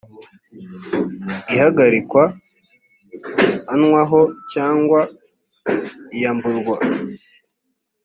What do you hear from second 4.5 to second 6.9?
cyangwa iyamburwa